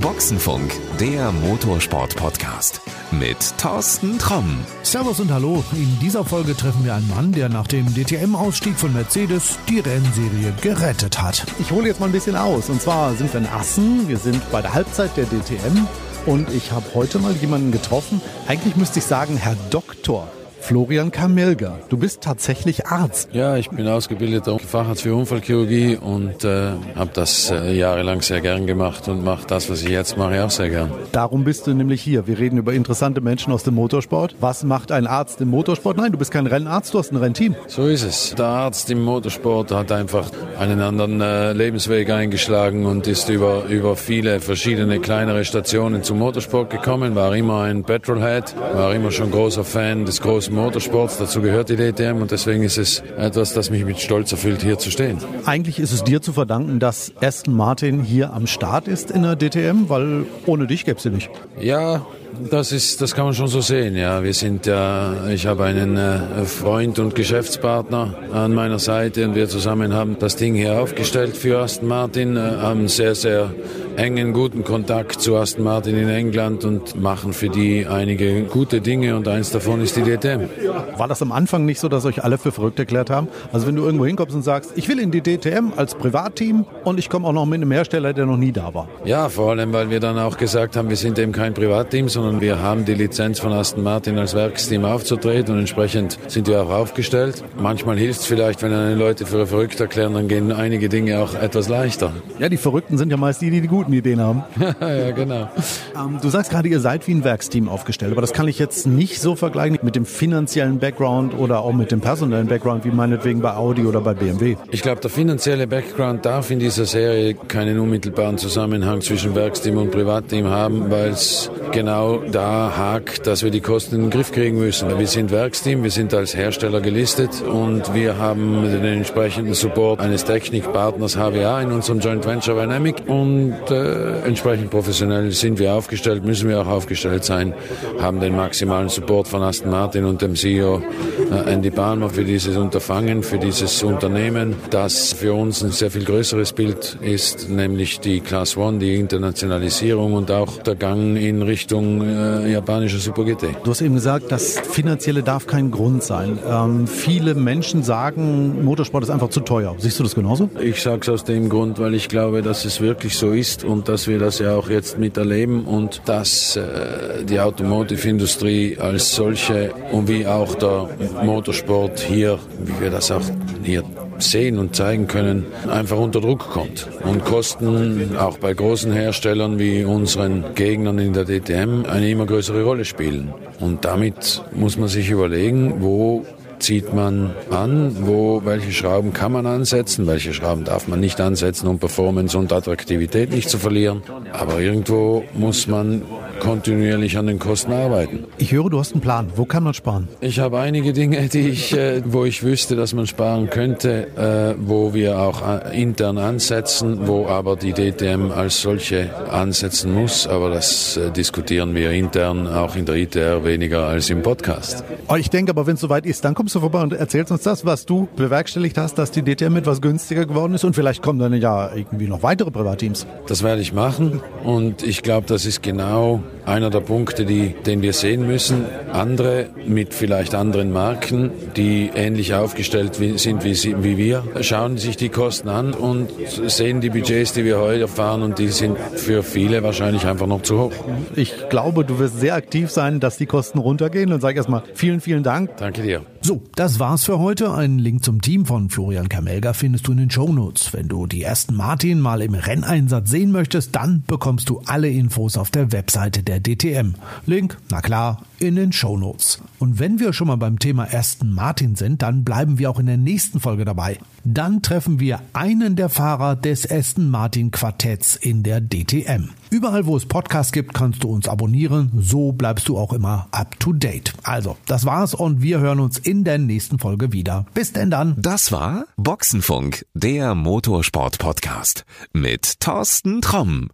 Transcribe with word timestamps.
Boxenfunk, 0.00 0.72
der 0.98 1.32
Motorsport-Podcast 1.32 2.80
mit 3.10 3.36
Thorsten 3.58 4.18
Tromm. 4.18 4.58
Servus 4.82 5.20
und 5.20 5.32
Hallo. 5.32 5.64
In 5.72 5.98
dieser 6.00 6.24
Folge 6.24 6.56
treffen 6.56 6.84
wir 6.84 6.94
einen 6.94 7.08
Mann, 7.08 7.32
der 7.32 7.48
nach 7.48 7.66
dem 7.66 7.86
DTM-Ausstieg 7.94 8.78
von 8.78 8.92
Mercedes 8.92 9.58
die 9.68 9.80
Rennserie 9.80 10.52
gerettet 10.60 11.20
hat. 11.22 11.46
Ich 11.58 11.70
hole 11.70 11.88
jetzt 11.88 12.00
mal 12.00 12.06
ein 12.06 12.12
bisschen 12.12 12.36
aus. 12.36 12.68
Und 12.68 12.82
zwar 12.82 13.14
sind 13.14 13.32
wir 13.32 13.40
in 13.40 13.46
Assen. 13.46 14.08
Wir 14.08 14.18
sind 14.18 14.42
bei 14.52 14.60
der 14.60 14.74
Halbzeit 14.74 15.16
der 15.16 15.24
DTM. 15.24 15.86
Und 16.26 16.50
ich 16.50 16.72
habe 16.72 16.84
heute 16.94 17.18
mal 17.18 17.32
jemanden 17.34 17.72
getroffen. 17.72 18.20
Eigentlich 18.46 18.76
müsste 18.76 18.98
ich 18.98 19.06
sagen, 19.06 19.36
Herr 19.36 19.56
Doktor. 19.70 20.28
Florian 20.60 21.10
Kamelga, 21.10 21.78
du 21.88 21.96
bist 21.96 22.20
tatsächlich 22.20 22.86
Arzt. 22.86 23.30
Ja, 23.32 23.56
ich 23.56 23.70
bin 23.70 23.88
ausgebildeter 23.88 24.58
Facharzt 24.58 25.02
für 25.02 25.14
Unfallchirurgie 25.14 25.96
und 25.96 26.44
äh, 26.44 26.72
habe 26.94 27.10
das 27.12 27.50
äh, 27.50 27.72
jahrelang 27.72 28.22
sehr 28.22 28.40
gern 28.40 28.66
gemacht 28.66 29.08
und 29.08 29.24
mache 29.24 29.46
das, 29.46 29.70
was 29.70 29.82
ich 29.82 29.88
jetzt 29.88 30.16
mache, 30.16 30.44
auch 30.44 30.50
sehr 30.50 30.68
gern. 30.68 30.90
Darum 31.12 31.44
bist 31.44 31.66
du 31.66 31.74
nämlich 31.74 32.02
hier. 32.02 32.26
Wir 32.26 32.38
reden 32.38 32.58
über 32.58 32.72
interessante 32.72 33.20
Menschen 33.20 33.52
aus 33.52 33.64
dem 33.64 33.74
Motorsport. 33.74 34.36
Was 34.40 34.62
macht 34.62 34.92
ein 34.92 35.06
Arzt 35.06 35.40
im 35.40 35.48
Motorsport? 35.48 35.96
Nein, 35.96 36.12
du 36.12 36.18
bist 36.18 36.30
kein 36.30 36.46
Rennarzt, 36.46 36.94
du 36.94 36.98
hast 36.98 37.10
ein 37.10 37.16
Rennteam. 37.16 37.56
So 37.66 37.86
ist 37.86 38.04
es. 38.04 38.34
Der 38.36 38.46
Arzt 38.46 38.90
im 38.90 39.02
Motorsport 39.02 39.72
hat 39.72 39.90
einfach 39.90 40.30
einen 40.58 40.80
anderen 40.80 41.20
äh, 41.20 41.52
Lebensweg 41.52 42.10
eingeschlagen 42.10 42.86
und 42.86 43.06
ist 43.06 43.28
über, 43.28 43.64
über 43.64 43.96
viele 43.96 44.40
verschiedene 44.40 45.00
kleinere 45.00 45.44
Stationen 45.44 46.02
zum 46.02 46.18
Motorsport 46.18 46.70
gekommen, 46.70 47.14
war 47.14 47.34
immer 47.34 47.62
ein 47.62 47.82
Petrolhead, 47.82 48.54
war 48.74 48.94
immer 48.94 49.10
schon 49.10 49.30
großer 49.30 49.64
Fan 49.64 50.04
des 50.04 50.20
großen 50.20 50.49
Motorsports, 50.52 51.18
dazu 51.18 51.40
gehört 51.40 51.68
die 51.68 51.76
DTM 51.76 52.20
und 52.20 52.30
deswegen 52.30 52.62
ist 52.62 52.78
es 52.78 53.02
etwas, 53.16 53.54
das 53.54 53.70
mich 53.70 53.84
mit 53.84 53.98
Stolz 53.98 54.32
erfüllt, 54.32 54.62
hier 54.62 54.78
zu 54.78 54.90
stehen. 54.90 55.18
Eigentlich 55.46 55.78
ist 55.78 55.92
es 55.92 56.04
dir 56.04 56.20
zu 56.20 56.32
verdanken, 56.32 56.78
dass 56.78 57.12
Aston 57.20 57.54
Martin 57.54 58.02
hier 58.02 58.32
am 58.32 58.46
Start 58.46 58.88
ist 58.88 59.10
in 59.10 59.22
der 59.22 59.36
DTM, 59.36 59.88
weil 59.88 60.26
ohne 60.46 60.66
dich 60.66 60.84
gäbe 60.84 60.96
es 60.96 61.02
sie 61.02 61.10
nicht. 61.10 61.30
Ja, 61.60 62.06
das 62.50 62.72
ist, 62.72 63.00
das 63.00 63.14
kann 63.14 63.24
man 63.24 63.34
schon 63.34 63.48
so 63.48 63.60
sehen. 63.60 63.96
Ja, 63.96 64.22
wir 64.22 64.34
sind 64.34 64.66
ja, 64.66 65.28
ich 65.28 65.46
habe 65.46 65.64
einen 65.64 65.96
äh, 65.96 66.44
Freund 66.44 66.98
und 66.98 67.14
Geschäftspartner 67.14 68.14
an 68.32 68.54
meiner 68.54 68.78
Seite 68.78 69.26
und 69.26 69.34
wir 69.34 69.48
zusammen 69.48 69.92
haben 69.94 70.16
das 70.18 70.36
Ding 70.36 70.54
hier 70.54 70.80
aufgestellt 70.80 71.36
für 71.36 71.58
Aston 71.58 71.88
Martin, 71.88 72.36
äh, 72.36 72.40
haben 72.40 72.88
sehr, 72.88 73.14
sehr 73.14 73.52
engen, 74.00 74.32
guten 74.32 74.64
Kontakt 74.64 75.20
zu 75.20 75.36
Aston 75.36 75.62
Martin 75.62 75.94
in 75.94 76.08
England 76.08 76.64
und 76.64 76.98
machen 76.98 77.34
für 77.34 77.50
die 77.50 77.86
einige 77.86 78.44
gute 78.44 78.80
Dinge 78.80 79.14
und 79.14 79.28
eins 79.28 79.50
davon 79.50 79.82
ist 79.82 79.94
die 79.94 80.02
DTM. 80.02 80.48
War 80.96 81.06
das 81.06 81.20
am 81.20 81.32
Anfang 81.32 81.66
nicht 81.66 81.80
so, 81.80 81.88
dass 81.88 82.06
euch 82.06 82.24
alle 82.24 82.38
für 82.38 82.50
verrückt 82.50 82.78
erklärt 82.78 83.10
haben? 83.10 83.28
Also 83.52 83.66
wenn 83.66 83.76
du 83.76 83.84
irgendwo 83.84 84.06
hinkommst 84.06 84.34
und 84.34 84.42
sagst, 84.42 84.72
ich 84.76 84.88
will 84.88 84.98
in 84.98 85.10
die 85.10 85.20
DTM 85.20 85.74
als 85.76 85.94
Privatteam 85.94 86.64
und 86.82 86.98
ich 86.98 87.10
komme 87.10 87.28
auch 87.28 87.34
noch 87.34 87.44
mit 87.44 87.56
einem 87.56 87.70
Hersteller, 87.72 88.14
der 88.14 88.24
noch 88.24 88.38
nie 88.38 88.52
da 88.52 88.72
war. 88.72 88.88
Ja, 89.04 89.28
vor 89.28 89.50
allem, 89.50 89.70
weil 89.74 89.90
wir 89.90 90.00
dann 90.00 90.18
auch 90.18 90.38
gesagt 90.38 90.76
haben, 90.76 90.88
wir 90.88 90.96
sind 90.96 91.18
eben 91.18 91.32
kein 91.32 91.52
Privatteam, 91.52 92.08
sondern 92.08 92.40
wir 92.40 92.58
haben 92.62 92.86
die 92.86 92.94
Lizenz 92.94 93.38
von 93.38 93.52
Aston 93.52 93.82
Martin 93.82 94.16
als 94.16 94.34
Werksteam 94.34 94.86
aufzutreten 94.86 95.52
und 95.52 95.60
entsprechend 95.60 96.18
sind 96.26 96.46
wir 96.46 96.62
auch 96.62 96.70
aufgestellt. 96.70 97.44
Manchmal 97.58 97.98
hilft 97.98 98.20
es 98.20 98.26
vielleicht, 98.26 98.62
wenn 98.62 98.72
eine 98.72 98.94
Leute 98.94 99.26
für 99.26 99.46
verrückt 99.46 99.78
erklären, 99.78 100.14
dann 100.14 100.26
gehen 100.26 100.52
einige 100.52 100.88
Dinge 100.88 101.18
auch 101.18 101.34
etwas 101.34 101.68
leichter. 101.68 102.14
Ja, 102.38 102.48
die 102.48 102.56
Verrückten 102.56 102.96
sind 102.96 103.10
ja 103.10 103.18
meist 103.18 103.42
die, 103.42 103.50
die 103.50 103.60
die 103.60 103.68
guten 103.68 103.89
Ideen 103.92 104.20
haben. 104.20 104.44
ja, 104.80 105.10
genau. 105.10 105.48
Ähm, 105.96 106.18
du 106.20 106.28
sagst 106.28 106.50
gerade, 106.50 106.68
ihr 106.68 106.80
seid 106.80 107.06
wie 107.06 107.14
ein 107.14 107.24
Werksteam 107.24 107.68
aufgestellt, 107.68 108.12
aber 108.12 108.20
das 108.20 108.32
kann 108.32 108.48
ich 108.48 108.58
jetzt 108.58 108.86
nicht 108.86 109.20
so 109.20 109.36
vergleichen 109.36 109.78
mit 109.82 109.96
dem 109.96 110.06
finanziellen 110.06 110.78
Background 110.78 111.36
oder 111.38 111.60
auch 111.60 111.72
mit 111.72 111.90
dem 111.90 112.00
personellen 112.00 112.46
Background, 112.46 112.84
wie 112.84 112.90
meinetwegen 112.90 113.40
bei 113.40 113.54
Audi 113.54 113.84
oder 113.84 114.00
bei 114.00 114.14
BMW. 114.14 114.56
Ich 114.70 114.82
glaube, 114.82 115.00
der 115.00 115.10
finanzielle 115.10 115.66
Background 115.66 116.24
darf 116.24 116.50
in 116.50 116.58
dieser 116.58 116.84
Serie 116.84 117.34
keinen 117.34 117.78
unmittelbaren 117.78 118.38
Zusammenhang 118.38 119.00
zwischen 119.00 119.34
Werksteam 119.34 119.76
und 119.76 119.90
Privatteam 119.90 120.46
haben, 120.46 120.90
weil 120.90 121.10
es 121.10 121.50
genau 121.72 122.18
da 122.18 122.72
hakt, 122.76 123.26
dass 123.26 123.42
wir 123.42 123.50
die 123.50 123.60
Kosten 123.60 123.96
in 123.96 124.00
den 124.02 124.10
Griff 124.10 124.32
kriegen 124.32 124.58
müssen. 124.58 124.98
Wir 124.98 125.06
sind 125.06 125.30
Werksteam, 125.30 125.82
wir 125.82 125.90
sind 125.90 126.14
als 126.14 126.36
Hersteller 126.36 126.80
gelistet 126.80 127.42
und 127.42 127.94
wir 127.94 128.18
haben 128.18 128.62
den 128.62 128.84
entsprechenden 128.84 129.54
Support 129.54 130.00
eines 130.00 130.24
Technikpartners 130.24 131.16
HWA 131.16 131.60
in 131.60 131.72
unserem 131.72 132.00
Joint 132.00 132.26
Venture 132.26 132.60
Dynamic 132.60 133.02
und 133.06 133.54
äh, 133.80 134.26
entsprechend 134.26 134.70
professionell 134.70 135.30
sind 135.32 135.58
wir 135.58 135.74
aufgestellt, 135.74 136.24
müssen 136.24 136.48
wir 136.48 136.60
auch 136.60 136.66
aufgestellt 136.66 137.24
sein, 137.24 137.54
haben 138.00 138.20
den 138.20 138.36
maximalen 138.36 138.88
Support 138.88 139.28
von 139.28 139.42
Aston 139.42 139.70
Martin 139.70 140.04
und 140.04 140.22
dem 140.22 140.34
CEO 140.34 140.82
äh, 141.30 141.52
Andy 141.52 141.70
Palmer 141.70 142.10
für 142.10 142.24
dieses 142.24 142.56
Unterfangen, 142.56 143.22
für 143.22 143.38
dieses 143.38 143.82
Unternehmen, 143.82 144.54
das 144.70 145.12
für 145.12 145.34
uns 145.34 145.62
ein 145.62 145.70
sehr 145.70 145.90
viel 145.90 146.04
größeres 146.04 146.52
Bild 146.52 146.98
ist, 147.00 147.48
nämlich 147.48 148.00
die 148.00 148.20
Class 148.20 148.56
One, 148.56 148.78
die 148.78 148.96
Internationalisierung 148.96 150.14
und 150.14 150.30
auch 150.30 150.58
der 150.58 150.74
Gang 150.74 151.16
in 151.16 151.42
Richtung 151.42 152.02
äh, 152.02 152.52
japanischer 152.52 152.98
Super 152.98 153.24
GT. 153.24 153.56
Du 153.64 153.70
hast 153.70 153.80
eben 153.80 153.94
gesagt, 153.94 154.30
das 154.30 154.58
Finanzielle 154.60 155.22
darf 155.22 155.46
kein 155.46 155.70
Grund 155.70 156.02
sein. 156.02 156.38
Ähm, 156.48 156.86
viele 156.86 157.34
Menschen 157.34 157.82
sagen, 157.82 158.64
Motorsport 158.64 159.04
ist 159.04 159.10
einfach 159.10 159.30
zu 159.30 159.40
teuer. 159.40 159.74
Siehst 159.78 159.98
du 159.98 160.02
das 160.02 160.14
genauso? 160.14 160.50
Ich 160.60 160.82
sage 160.82 161.00
es 161.02 161.08
aus 161.08 161.24
dem 161.24 161.48
Grund, 161.48 161.78
weil 161.78 161.94
ich 161.94 162.08
glaube, 162.08 162.42
dass 162.42 162.64
es 162.64 162.80
wirklich 162.80 163.16
so 163.16 163.32
ist 163.32 163.59
und 163.64 163.88
dass 163.88 164.06
wir 164.08 164.18
das 164.18 164.38
ja 164.38 164.56
auch 164.56 164.68
jetzt 164.68 164.98
miterleben 164.98 165.64
und 165.64 166.02
dass 166.06 166.56
äh, 166.56 167.24
die 167.24 167.40
Automotive-Industrie 167.40 168.78
als 168.78 169.14
solche 169.14 169.72
und 169.92 170.08
wie 170.08 170.26
auch 170.26 170.54
der 170.54 170.88
Motorsport 171.22 172.00
hier, 172.00 172.38
wie 172.64 172.80
wir 172.80 172.90
das 172.90 173.10
auch 173.10 173.22
hier 173.62 173.84
sehen 174.18 174.58
und 174.58 174.76
zeigen 174.76 175.06
können, 175.06 175.46
einfach 175.68 175.98
unter 175.98 176.20
Druck 176.20 176.50
kommt. 176.50 176.86
Und 177.04 177.24
Kosten 177.24 178.16
auch 178.16 178.38
bei 178.38 178.52
großen 178.52 178.92
Herstellern 178.92 179.58
wie 179.58 179.84
unseren 179.84 180.54
Gegnern 180.54 180.98
in 180.98 181.12
der 181.12 181.24
DTM 181.24 181.84
eine 181.86 182.10
immer 182.10 182.26
größere 182.26 182.62
Rolle 182.62 182.84
spielen. 182.84 183.32
Und 183.60 183.84
damit 183.84 184.42
muss 184.52 184.76
man 184.76 184.88
sich 184.88 185.10
überlegen, 185.10 185.76
wo 185.80 186.24
zieht 186.60 186.94
man 186.94 187.34
an, 187.50 187.96
wo, 188.06 188.42
welche 188.44 188.72
Schrauben 188.72 189.12
kann 189.12 189.32
man 189.32 189.46
ansetzen, 189.46 190.06
welche 190.06 190.32
Schrauben 190.32 190.64
darf 190.64 190.88
man 190.88 191.00
nicht 191.00 191.20
ansetzen, 191.20 191.66
um 191.66 191.78
Performance 191.78 192.36
und 192.38 192.52
Attraktivität 192.52 193.32
nicht 193.32 193.50
zu 193.50 193.58
verlieren. 193.58 194.02
Aber 194.32 194.60
irgendwo 194.60 195.24
muss 195.34 195.66
man 195.66 196.02
kontinuierlich 196.40 197.16
an 197.16 197.26
den 197.26 197.38
Kosten 197.38 197.72
arbeiten. 197.72 198.24
Ich 198.38 198.50
höre, 198.52 198.70
du 198.70 198.78
hast 198.80 198.92
einen 198.92 199.00
Plan. 199.00 199.28
Wo 199.36 199.44
kann 199.44 199.62
man 199.62 199.74
sparen? 199.74 200.08
Ich 200.20 200.40
habe 200.40 200.58
einige 200.58 200.92
Dinge, 200.92 201.28
die 201.28 201.50
ich, 201.50 201.72
äh, 201.72 202.02
wo 202.04 202.24
ich 202.24 202.42
wüsste, 202.42 202.74
dass 202.74 202.92
man 202.94 203.06
sparen 203.06 203.48
könnte, 203.50 204.08
äh, 204.16 204.54
wo 204.58 204.92
wir 204.94 205.18
auch 205.20 205.42
äh, 205.46 205.80
intern 205.80 206.18
ansetzen, 206.18 207.06
wo 207.06 207.26
aber 207.26 207.56
die 207.56 207.72
DTM 207.72 208.32
als 208.32 208.60
solche 208.60 209.10
ansetzen 209.30 209.94
muss. 209.94 210.26
Aber 210.26 210.50
das 210.50 210.96
äh, 210.96 211.10
diskutieren 211.10 211.74
wir 211.74 211.90
intern 211.92 212.48
auch 212.48 212.74
in 212.74 212.86
der 212.86 212.96
ITR 212.96 213.44
weniger 213.44 213.86
als 213.86 214.10
im 214.10 214.22
Podcast. 214.22 214.82
Oh, 215.08 215.16
ich 215.16 215.30
denke 215.30 215.50
aber, 215.50 215.66
wenn 215.66 215.74
es 215.74 215.80
soweit 215.80 216.06
ist, 216.06 216.24
dann 216.24 216.34
kommst 216.34 216.54
du 216.54 216.60
vorbei 216.60 216.82
und 216.82 216.92
erzählst 216.92 217.30
uns 217.30 217.42
das, 217.42 217.64
was 217.64 217.86
du 217.86 218.08
bewerkstelligt 218.16 218.78
hast, 218.78 218.98
dass 218.98 219.10
die 219.10 219.22
DTM 219.22 219.56
etwas 219.56 219.80
günstiger 219.80 220.26
geworden 220.26 220.54
ist 220.54 220.64
und 220.64 220.74
vielleicht 220.74 221.02
kommen 221.02 221.18
dann 221.18 221.34
ja 221.34 221.70
irgendwie 221.74 222.08
noch 222.08 222.22
weitere 222.22 222.50
Privatteams. 222.50 223.06
Das 223.26 223.42
werde 223.42 223.60
ich 223.60 223.72
machen 223.72 224.20
und 224.44 224.82
ich 224.82 225.02
glaube, 225.02 225.26
das 225.26 225.44
ist 225.44 225.62
genau 225.62 226.22
einer 226.46 226.70
der 226.70 226.80
Punkte, 226.80 227.24
die, 227.24 227.54
den 227.66 227.82
wir 227.82 227.92
sehen 227.92 228.26
müssen. 228.26 228.64
Andere 228.92 229.46
mit 229.66 229.94
vielleicht 229.94 230.34
anderen 230.34 230.72
Marken, 230.72 231.30
die 231.56 231.90
ähnlich 231.94 232.34
aufgestellt 232.34 232.94
sind 232.94 233.44
wie, 233.44 233.54
sie, 233.54 233.82
wie 233.82 233.96
wir, 233.96 234.24
schauen 234.40 234.76
sich 234.78 234.96
die 234.96 235.08
Kosten 235.08 235.48
an 235.48 235.74
und 235.74 236.10
sehen 236.46 236.80
die 236.80 236.90
Budgets, 236.90 237.32
die 237.32 237.44
wir 237.44 237.58
heute 237.58 237.88
fahren 237.88 238.22
und 238.22 238.38
die 238.38 238.48
sind 238.48 238.78
für 238.78 239.22
viele 239.22 239.62
wahrscheinlich 239.62 240.06
einfach 240.06 240.26
noch 240.26 240.42
zu 240.42 240.58
hoch. 240.58 240.72
Ich 241.16 241.48
glaube, 241.48 241.84
du 241.84 241.98
wirst 241.98 242.18
sehr 242.18 242.34
aktiv 242.34 242.70
sein, 242.70 243.00
dass 243.00 243.16
die 243.16 243.26
Kosten 243.26 243.58
runtergehen 243.58 244.12
und 244.12 244.20
sage 244.20 244.36
erstmal 244.36 244.62
vielen, 244.74 245.00
vielen 245.00 245.22
Dank. 245.22 245.56
Danke 245.56 245.82
dir. 245.82 246.02
So, 246.22 246.42
das 246.54 246.78
war's 246.78 247.04
für 247.04 247.18
heute. 247.18 247.54
Einen 247.54 247.78
Link 247.78 248.04
zum 248.04 248.20
Team 248.20 248.44
von 248.44 248.68
Florian 248.68 249.08
Kamelga 249.08 249.54
findest 249.54 249.86
du 249.86 249.92
in 249.92 249.98
den 249.98 250.10
Shownotes. 250.10 250.74
Wenn 250.74 250.86
du 250.86 251.06
die 251.06 251.22
ersten 251.22 251.54
Martin 251.54 251.98
mal 251.98 252.20
im 252.20 252.34
Renneinsatz 252.34 253.08
sehen 253.08 253.32
möchtest, 253.32 253.74
dann 253.74 254.04
bekommst 254.06 254.50
du 254.50 254.60
alle 254.66 254.90
Infos 254.90 255.38
auf 255.38 255.50
der 255.50 255.72
Webseite 255.72 256.22
der 256.22 256.40
DTM. 256.40 256.92
Link, 257.24 257.56
na 257.70 257.80
klar, 257.80 258.22
in 258.38 258.54
den 258.54 258.70
Shownotes. 258.70 259.40
Und 259.58 259.78
wenn 259.78 259.98
wir 259.98 260.12
schon 260.12 260.26
mal 260.26 260.36
beim 260.36 260.58
Thema 260.58 260.92
Aston 260.92 261.32
Martin 261.32 261.74
sind, 261.74 262.02
dann 262.02 262.22
bleiben 262.22 262.58
wir 262.58 262.68
auch 262.68 262.78
in 262.78 262.86
der 262.86 262.98
nächsten 262.98 263.40
Folge 263.40 263.64
dabei. 263.64 263.98
Dann 264.24 264.62
treffen 264.62 265.00
wir 265.00 265.20
einen 265.32 265.76
der 265.76 265.88
Fahrer 265.88 266.36
des 266.36 266.70
Aston 266.70 267.10
Martin 267.10 267.50
Quartetts 267.50 268.16
in 268.16 268.42
der 268.42 268.60
DTM. 268.60 269.30
Überall, 269.50 269.86
wo 269.86 269.96
es 269.96 270.06
Podcasts 270.06 270.52
gibt, 270.52 270.74
kannst 270.74 271.02
du 271.02 271.08
uns 271.08 271.28
abonnieren. 271.28 271.90
So 271.98 272.32
bleibst 272.32 272.68
du 272.68 272.78
auch 272.78 272.92
immer 272.92 273.28
up 273.32 273.58
to 273.58 273.72
date. 273.72 274.12
Also, 274.22 274.56
das 274.66 274.86
war's 274.86 275.14
und 275.14 275.42
wir 275.42 275.60
hören 275.60 275.80
uns 275.80 275.98
in 275.98 276.24
der 276.24 276.38
nächsten 276.38 276.78
Folge 276.78 277.12
wieder. 277.12 277.46
Bis 277.54 277.72
denn 277.72 277.90
dann. 277.90 278.14
Das 278.16 278.52
war 278.52 278.84
Boxenfunk, 278.96 279.84
der 279.94 280.34
Motorsport-Podcast 280.34 281.84
mit 282.12 282.60
Thorsten 282.60 283.20
Tromm. 283.20 283.68